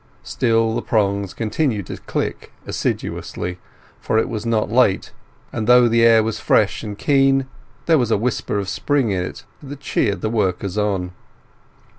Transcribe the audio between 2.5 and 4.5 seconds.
assiduously, for it was